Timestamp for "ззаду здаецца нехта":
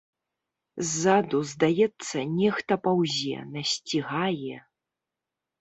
0.91-2.73